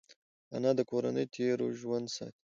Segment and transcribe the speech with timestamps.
[0.55, 2.41] انا د کورنۍ تېر ژوند ساتي